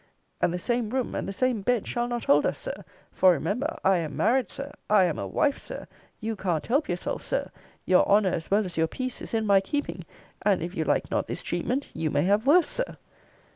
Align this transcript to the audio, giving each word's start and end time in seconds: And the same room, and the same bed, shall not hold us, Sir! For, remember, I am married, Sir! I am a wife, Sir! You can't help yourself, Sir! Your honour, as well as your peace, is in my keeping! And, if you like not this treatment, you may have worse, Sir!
And 0.41 0.51
the 0.51 0.57
same 0.57 0.89
room, 0.89 1.13
and 1.13 1.27
the 1.29 1.31
same 1.31 1.61
bed, 1.61 1.85
shall 1.85 2.07
not 2.07 2.23
hold 2.23 2.43
us, 2.47 2.57
Sir! 2.57 2.73
For, 3.11 3.33
remember, 3.33 3.77
I 3.83 3.97
am 3.97 4.17
married, 4.17 4.49
Sir! 4.49 4.71
I 4.89 5.03
am 5.03 5.19
a 5.19 5.27
wife, 5.27 5.59
Sir! 5.59 5.85
You 6.19 6.35
can't 6.35 6.65
help 6.65 6.89
yourself, 6.89 7.21
Sir! 7.21 7.51
Your 7.85 8.03
honour, 8.09 8.29
as 8.31 8.49
well 8.49 8.65
as 8.65 8.77
your 8.77 8.87
peace, 8.87 9.21
is 9.21 9.35
in 9.35 9.45
my 9.45 9.61
keeping! 9.61 10.03
And, 10.41 10.63
if 10.63 10.75
you 10.75 10.85
like 10.85 11.11
not 11.11 11.27
this 11.27 11.43
treatment, 11.43 11.89
you 11.93 12.09
may 12.09 12.23
have 12.23 12.47
worse, 12.47 12.65
Sir! 12.65 12.97